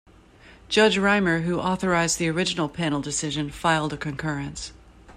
Judge 0.67 0.97
Rymer, 0.97 1.41
who 1.41 1.57
authored 1.57 2.17
the 2.17 2.27
original 2.27 2.67
panel 2.67 3.01
decision, 3.01 3.51
filed 3.51 3.93
a 3.93 3.97
concurrence. 3.97 4.73